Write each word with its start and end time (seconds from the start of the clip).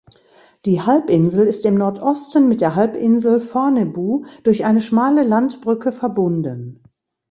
Die 0.65 0.81
Halbinsel 0.81 1.45
ist 1.45 1.63
im 1.63 1.75
Nordosten 1.75 2.47
mit 2.47 2.59
der 2.59 2.73
Halbinsel 2.73 3.39
Fornebu 3.39 4.25
durch 4.41 4.65
eine 4.65 4.81
schmale 4.81 5.21
Landbrücke 5.21 5.91
verbunden. 5.91 6.81